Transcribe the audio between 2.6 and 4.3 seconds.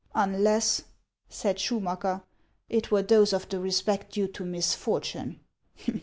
it were those of the respect due